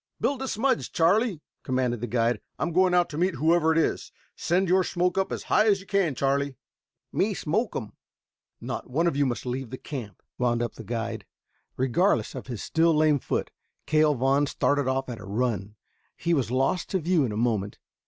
[0.19, 2.41] "Build a smudge, Charlie," commanded the guide.
[2.57, 4.11] "I am going out to meet whoever it is.
[4.35, 6.55] Send your smoke up as high as you can, Charlie."
[7.13, 7.93] "Me smoke um."
[8.59, 11.27] "Not one of you must leave the camp," wound up the guide.
[11.77, 13.51] Regardless of his still lame foot,
[13.85, 15.75] Cale Vaughn started off at a run,
[16.25, 17.77] and was lost to view in a moment.